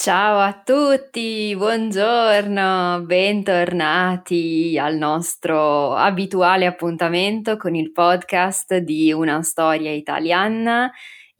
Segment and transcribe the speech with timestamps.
[0.00, 9.90] Ciao a tutti, buongiorno, bentornati al nostro abituale appuntamento con il podcast di Una storia
[9.90, 10.88] italiana.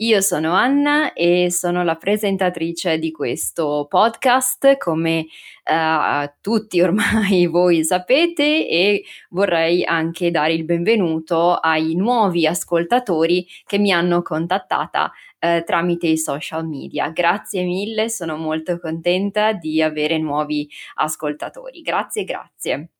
[0.01, 5.27] Io sono Anna e sono la presentatrice di questo podcast, come
[5.65, 13.79] uh, tutti ormai voi sapete, e vorrei anche dare il benvenuto ai nuovi ascoltatori che
[13.79, 15.11] mi hanno contattata
[15.41, 17.09] uh, tramite i social media.
[17.11, 21.81] Grazie mille, sono molto contenta di avere nuovi ascoltatori.
[21.83, 22.91] Grazie, grazie.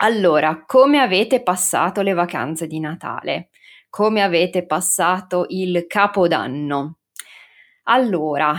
[0.00, 3.48] Allora, come avete passato le vacanze di Natale?
[3.90, 6.98] Come avete passato il capodanno.
[7.84, 8.54] Allora,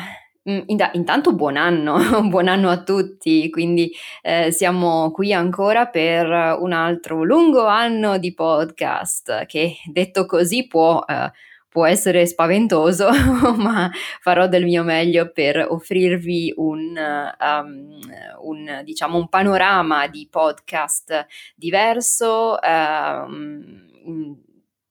[0.50, 0.60] mm,
[0.94, 1.98] intanto buon anno,
[2.30, 8.34] buon anno a tutti, quindi eh, siamo qui ancora per un altro lungo anno di
[8.34, 11.32] podcast che detto così può, eh,
[11.70, 13.10] può essere spaventoso,
[13.58, 16.98] ma farò del mio meglio per offrirvi un,
[17.40, 18.00] um,
[18.42, 22.58] un, diciamo, un panorama di podcast diverso.
[22.64, 24.46] Um,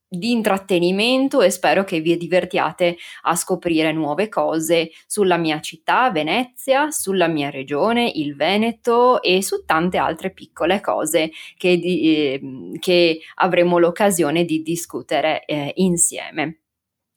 [0.09, 6.91] di intrattenimento e spero che vi divertiate a scoprire nuove cose sulla mia città, Venezia,
[6.91, 12.41] sulla mia regione, il Veneto e su tante altre piccole cose che, eh,
[12.79, 16.61] che avremo l'occasione di discutere eh, insieme.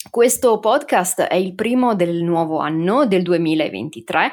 [0.09, 4.31] Questo podcast è il primo del nuovo anno, del 2023,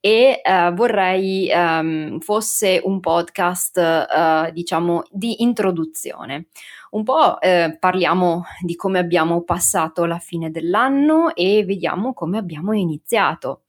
[0.00, 6.46] e uh, vorrei um, fosse un podcast, uh, diciamo, di introduzione.
[6.90, 12.72] Un po' eh, parliamo di come abbiamo passato la fine dell'anno e vediamo come abbiamo
[12.72, 13.62] iniziato.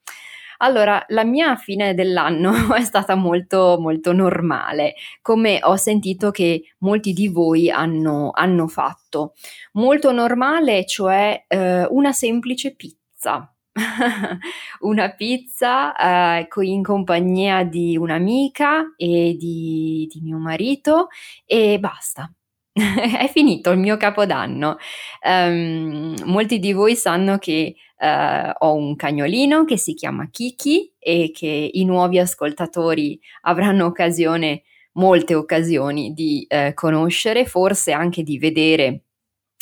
[0.61, 7.13] Allora, la mia fine dell'anno è stata molto, molto normale, come ho sentito che molti
[7.13, 9.33] di voi hanno, hanno fatto.
[9.73, 13.53] Molto normale, cioè eh, una semplice pizza.
[14.81, 15.95] una pizza
[16.41, 21.07] eh, in compagnia di un'amica e di, di mio marito
[21.45, 22.29] e basta.
[23.17, 24.77] è finito il mio capodanno.
[25.23, 31.31] Um, molti di voi sanno che uh, ho un cagnolino che si chiama Kiki e
[31.33, 34.63] che i nuovi ascoltatori avranno occasione,
[34.93, 39.03] molte occasioni di uh, conoscere, forse anche di vedere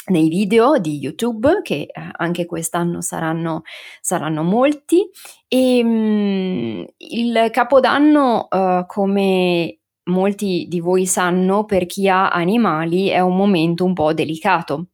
[0.07, 3.63] nei video di YouTube, che uh, anche quest'anno saranno,
[4.01, 5.09] saranno molti.
[5.47, 8.47] E um, il capodanno,
[8.85, 14.87] come molti di voi sanno, per chi ha animali è un momento un po' delicato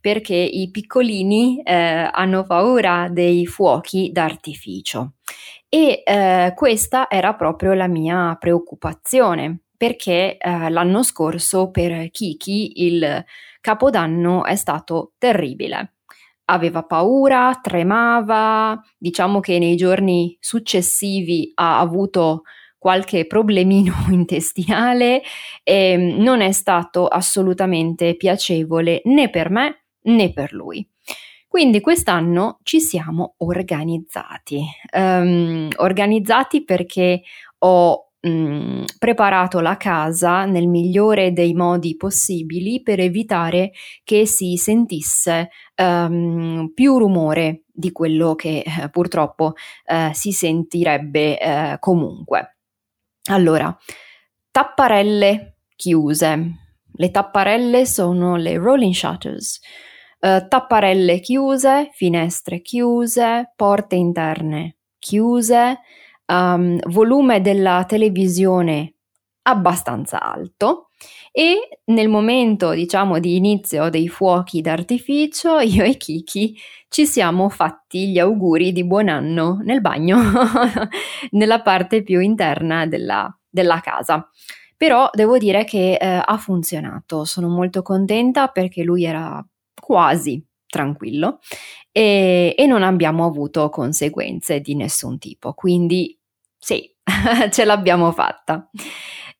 [0.00, 5.14] perché i piccolini eh, hanno paura dei fuochi d'artificio
[5.68, 13.24] e eh, questa era proprio la mia preoccupazione perché eh, l'anno scorso per Kiki il
[13.60, 15.94] capodanno è stato terribile.
[16.46, 22.42] Aveva paura, tremava, diciamo che nei giorni successivi ha avuto
[22.78, 25.22] qualche problemino intestinale
[25.62, 30.88] e mm, non è stato assolutamente piacevole né per me né per lui.
[31.48, 34.62] Quindi quest'anno ci siamo organizzati,
[34.92, 37.22] um, organizzati perché
[37.60, 43.72] ho um, preparato la casa nel migliore dei modi possibili per evitare
[44.04, 49.54] che si sentisse um, più rumore di quello che eh, purtroppo
[49.86, 52.57] eh, si sentirebbe eh, comunque.
[53.28, 53.76] Allora,
[54.50, 56.50] tapparelle chiuse.
[56.92, 59.60] Le tapparelle sono le rolling shutters.
[60.20, 65.78] Uh, tapparelle chiuse, finestre chiuse, porte interne chiuse,
[66.26, 68.94] um, volume della televisione
[69.42, 70.87] abbastanza alto
[71.38, 76.56] e nel momento diciamo di inizio dei fuochi d'artificio io e Kiki
[76.88, 80.18] ci siamo fatti gli auguri di buon anno nel bagno
[81.30, 84.28] nella parte più interna della, della casa.
[84.76, 89.44] Però devo dire che eh, ha funzionato, sono molto contenta perché lui era
[89.80, 91.38] quasi tranquillo
[91.92, 96.18] e, e non abbiamo avuto conseguenze di nessun tipo, quindi
[96.58, 96.92] sì,
[97.50, 98.68] ce l'abbiamo fatta.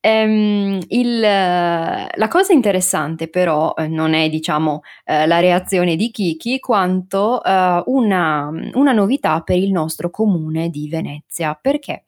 [0.08, 6.60] Um, il, la cosa interessante però eh, non è diciamo eh, la reazione di Kiki
[6.60, 12.06] quanto eh, una, una, novità per il nostro comune di Venezia perché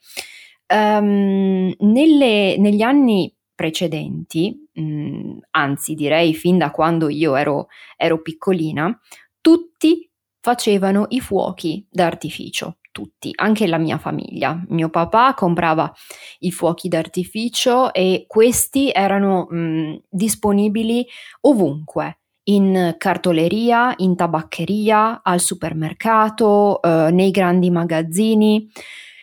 [0.73, 7.67] um, nelle, negli anni precedenti, mh, mm, anzi direi fin da quando io ero,
[7.99, 8.99] ero piccolina,
[9.43, 10.11] tutti
[10.41, 14.63] facevano i fuochi d'artificio tutti, anche la mia famiglia.
[14.69, 15.93] Mio papà comprava
[16.41, 21.07] i fuochi d'artificio e questi erano mh, mm, disponibili
[21.43, 22.19] ovunque.
[22.45, 28.69] In cartoleria, in tabaccheria, al supermercato, eh, nei grandi magazzini.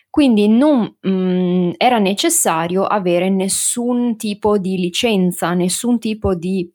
[0.10, 6.72] Quindi non mh, mm, era necessario avere nessun tipo di licenza, nessun tipo di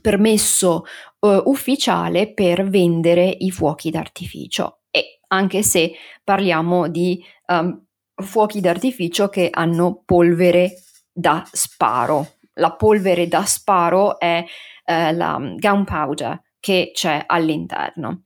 [0.00, 0.84] permesso
[1.20, 4.80] uh, ufficiale per vendere i fuochi d'artificio
[5.28, 5.92] anche se
[6.22, 7.85] parliamo di um,
[8.16, 10.82] fuochi d'artificio che hanno polvere
[11.12, 12.34] da sparo.
[12.54, 14.44] La polvere da sparo è
[14.84, 18.24] eh, la gunpowder che c'è all'interno.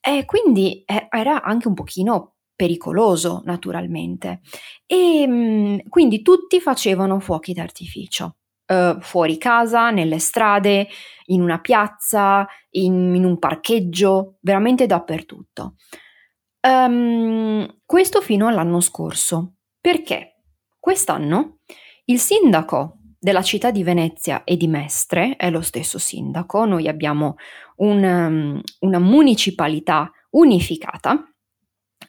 [0.00, 4.40] E quindi eh, era anche un pochino pericoloso, naturalmente.
[4.86, 8.36] E mm, quindi tutti facevano fuochi d'artificio.
[8.64, 10.88] Uh, fuori casa, nelle strade,
[11.26, 15.74] in una piazza, in, in un parcheggio, veramente dappertutto.
[16.64, 19.54] Um, questo fino all'anno scorso.
[19.80, 20.42] Perché?
[20.78, 21.58] Quest'anno
[22.06, 27.36] il sindaco della città di Venezia e di Mestre è lo stesso sindaco, noi abbiamo
[27.76, 31.24] un, um, una municipalità unificata,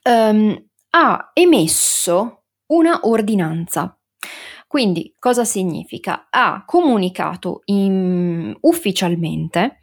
[0.10, 3.96] um, ha emesso una ordinanza.
[4.68, 6.28] Quindi cosa significa?
[6.32, 9.82] Ha comunicato in, ufficialmente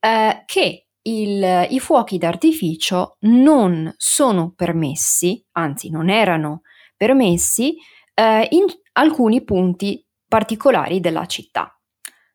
[0.00, 6.62] eh, che il, i fuochi d'artificio non sono permessi, anzi non erano
[6.96, 7.76] permessi,
[8.14, 11.78] eh, in alcuni punti particolari della città.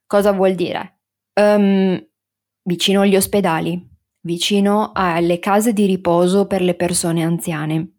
[0.06, 1.00] Cosa vuol dire?
[1.34, 2.04] Um,
[2.64, 3.88] vicino agli ospedali,
[4.22, 7.96] vicino alle case di riposo per le persone anziane,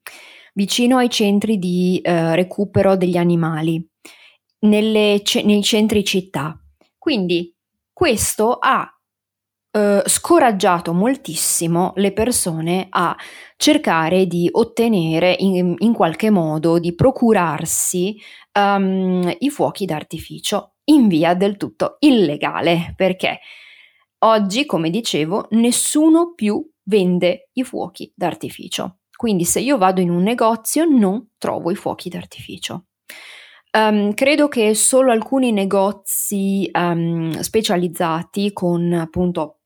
[0.54, 3.84] vicino ai centri di eh, recupero degli animali,
[4.60, 6.58] nelle, nei centri città.
[6.98, 7.54] Quindi
[7.92, 8.88] questo ha
[9.72, 13.16] eh, scoraggiato moltissimo le persone a
[13.56, 18.20] cercare di ottenere in, in qualche modo, di procurarsi
[18.58, 23.40] um, i fuochi d'artificio in via del tutto illegale, perché
[24.24, 28.98] oggi, come dicevo, nessuno più vende i fuochi d'artificio.
[29.14, 32.86] Quindi se io vado in un negozio non trovo i fuochi d'artificio.
[33.72, 39.59] Um, credo che solo alcuni negozi um, specializzati con appunto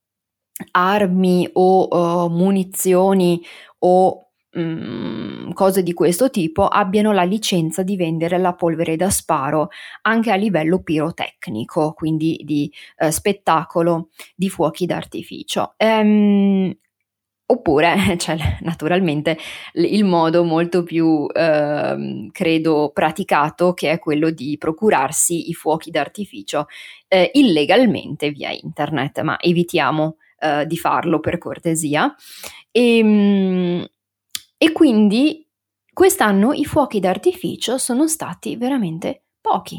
[0.71, 3.41] armi o uh, munizioni
[3.79, 9.69] o um, cose di questo tipo abbiano la licenza di vendere la polvere da sparo
[10.03, 15.75] anche a livello pirotecnico, quindi di uh, spettacolo di fuochi d'artificio.
[15.77, 16.73] Um,
[17.47, 19.37] Oppure c'è naturalmente
[19.73, 26.65] il modo molto più, eh, credo, praticato che è quello di procurarsi i fuochi d'artificio
[27.07, 32.13] eh, illegalmente via internet, ma evitiamo eh, di farlo per cortesia.
[32.71, 33.85] E, ehm,
[34.57, 35.47] e quindi
[35.93, 39.77] quest'anno i fuochi d'artificio sono stati veramente pochi.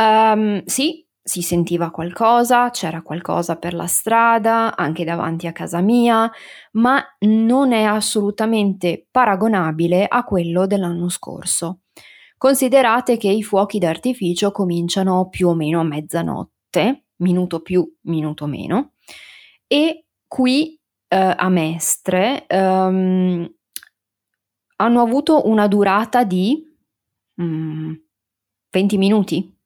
[0.00, 6.30] Um, sì, si sentiva qualcosa, c'era qualcosa per la strada, anche davanti a casa mia,
[6.72, 11.80] ma non è assolutamente paragonabile a quello dell'anno scorso.
[12.36, 18.92] Considerate che i fuochi d'artificio cominciano più o meno a mezzanotte, minuto più, minuto meno,
[19.72, 23.48] e qui eh, a Mestre um,
[24.76, 26.60] hanno avuto una durata di
[27.40, 27.92] mm,
[28.70, 29.56] 20 minuti,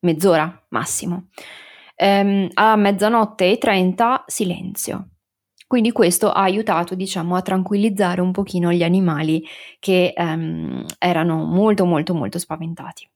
[0.00, 1.28] mezz'ora massimo.
[1.96, 5.08] Um, a mezzanotte e 30 silenzio.
[5.66, 9.42] Quindi questo ha aiutato, diciamo, a tranquillizzare un pochino gli animali
[9.78, 13.08] che um, erano molto molto molto spaventati.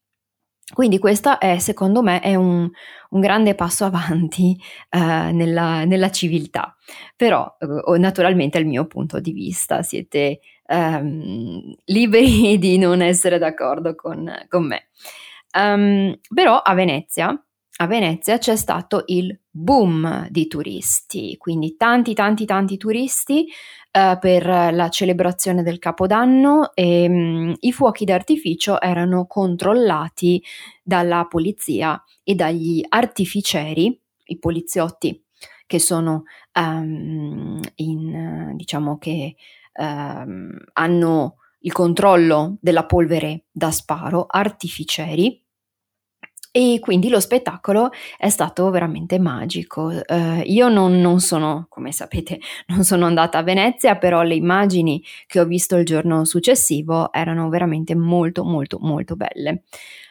[0.72, 2.68] Quindi questo è, secondo me, è un,
[3.10, 4.56] un grande passo avanti
[4.90, 4.98] eh,
[5.32, 6.76] nella, nella, civiltà,
[7.16, 13.38] però eh, naturalmente è il mio punto di vista, siete ehm, liberi di non essere
[13.38, 14.88] d'accordo con, con me.
[15.58, 17.42] Um, però a Venezia
[17.80, 23.46] a Venezia c'è stato il boom di turisti, quindi tanti tanti tanti turisti
[23.92, 30.42] eh, per la celebrazione del Capodanno e mh, mm, i fuochi d'artificio erano controllati
[30.82, 35.24] dalla polizia e dagli artificieri, i poliziotti
[35.64, 36.24] che sono
[36.58, 39.36] um, in, diciamo che
[39.74, 45.44] um, hanno il controllo della polvere da sparo, artificieri,
[46.50, 49.92] e quindi lo spettacolo è stato veramente magico.
[50.06, 52.38] Uh, io non, non, sono, come sapete,
[52.68, 57.48] non sono andata a Venezia, però le immagini che ho visto il giorno successivo erano
[57.48, 59.64] veramente molto, molto, molto belle.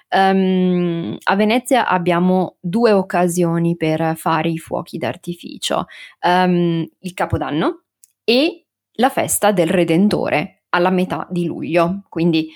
[0.10, 5.86] Um, a Venezia abbiamo due occasioni per fare i fuochi d'artificio,
[6.26, 7.84] um, il Capodanno
[8.24, 12.50] e la festa del Redentore alla metà di luglio, quindi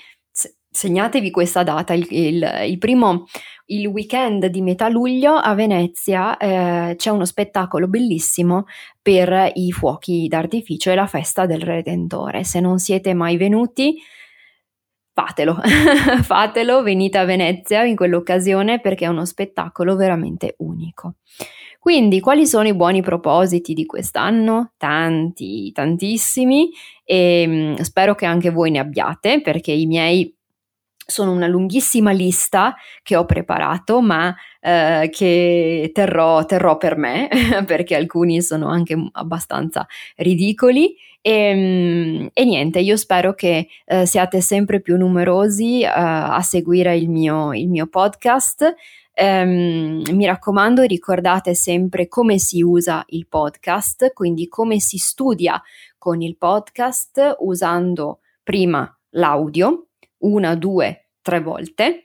[0.72, 3.26] segnatevi questa data, il, il, il, primo,
[3.66, 8.64] il weekend di metà luglio a Venezia eh, c'è uno spettacolo bellissimo
[9.00, 12.42] per i fuochi d'artificio e la festa del Redentore.
[12.42, 13.98] Se non siete mai venuti,
[15.12, 15.58] fatelo,
[16.24, 21.16] fatelo, venite a Venezia in quell'occasione perché è uno spettacolo veramente unico.
[21.78, 24.72] Quindi, quali sono i buoni propositi di quest'anno?
[24.78, 26.70] Tanti, tantissimi
[27.04, 30.32] e mh, spero che anche voi ne abbiate perché i miei
[31.06, 37.28] sono una lunghissima lista che ho preparato, ma eh, che terrò, terrò, per me,
[37.66, 40.94] perché alcuni sono anche abbastanza ridicoli.
[41.20, 46.96] E, ehm, e niente, io spero che eh, siate sempre più numerosi eh, a seguire
[46.96, 48.74] il mio, il mio podcast.
[49.14, 55.62] Um, mi raccomando, ricordate sempre come si usa il podcast, quindi come si studia
[55.98, 59.88] con il podcast usando prima l'audio,
[60.22, 62.02] una, due, tre volte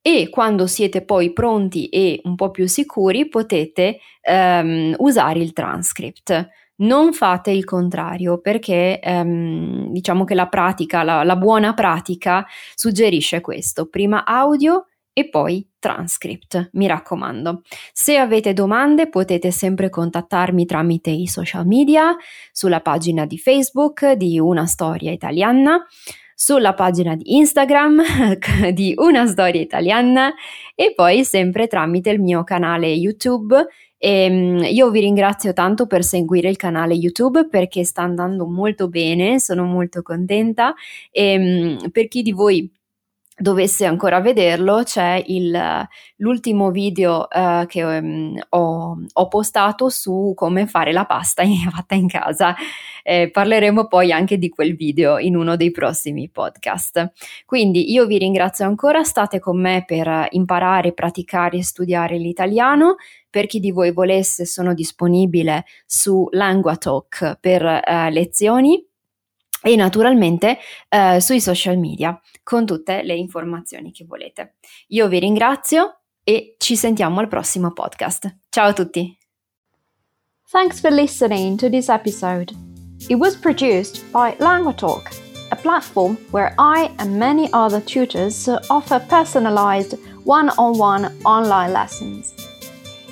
[0.00, 3.98] e quando siete poi pronti e un po' più sicuri potete
[4.30, 6.48] um, usare il transcript.
[6.76, 13.40] Non fate il contrario perché um, diciamo che la pratica, la, la buona pratica suggerisce
[13.40, 17.62] questo, prima audio e poi transcript, mi raccomando.
[17.92, 22.16] Se avete domande potete sempre contattarmi tramite i social media,
[22.52, 25.84] sulla pagina di Facebook di Una Storia Italiana
[26.40, 28.00] sulla pagina di Instagram
[28.72, 30.32] di Una Storia Italiana
[30.76, 33.66] e poi sempre tramite il mio canale YouTube.
[33.98, 38.88] E ehm, io vi ringrazio tanto per seguire il canale YouTube perché sta andando molto
[38.88, 40.74] bene, sono molto contenta
[41.10, 42.72] e ehm, per chi di voi
[43.38, 50.66] dovesse ancora vederlo, c'è il, l'ultimo video uh, che um, ho, ho, postato su come
[50.66, 52.54] fare la pasta fatta in casa.
[53.02, 57.12] Eh, parleremo poi anche di quel video in uno dei prossimi podcast.
[57.46, 62.96] Quindi io vi ringrazio ancora, state con me per imparare, praticare e studiare l'italiano.
[63.30, 68.87] Per chi di voi volesse, sono disponibile su LanguaTalk per uh, lezioni
[69.62, 74.56] e naturalmente eh, sui social media con tutte le informazioni che volete.
[74.88, 78.38] Io vi ringrazio e ci sentiamo al prossimo podcast.
[78.48, 79.16] Ciao a tutti!
[80.50, 82.54] Thanks for listening to this episode.
[83.08, 85.10] It was produced by LanguaTalk,
[85.50, 92.34] a platform where I and many other tutors offer personalized one on one online lessons.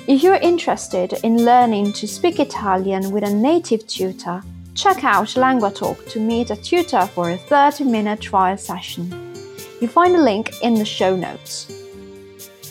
[0.07, 4.41] If you're interested in learning to speak Italian with a native tutor,
[4.77, 9.11] check out LanguaTalk to meet a tutor for a 30 minute trial session.
[9.81, 11.71] You find a link in the show notes.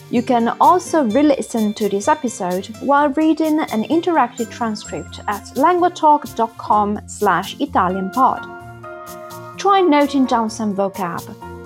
[0.09, 7.01] You can also re listen to this episode while reading an interactive transcript at languatalk.com
[7.07, 9.57] slash ItalianPod.
[9.57, 11.21] Try noting down some vocab,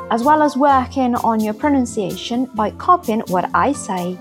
[0.10, 4.18] as well as working on your pronunciation by copying what I say.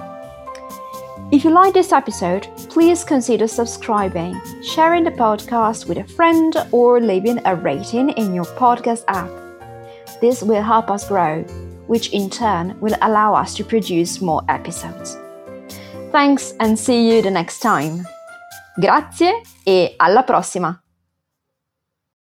[1.33, 7.01] If you like this episode, please consider subscribing, sharing the podcast with a friend, or
[7.01, 9.31] leaving a rating in your podcast app.
[10.21, 11.43] This will help us grow,
[11.87, 15.17] which in turn will allow us to produce more episodes.
[16.11, 18.05] Thanks and see you the next time.
[18.77, 20.90] Grazie e alla prossima!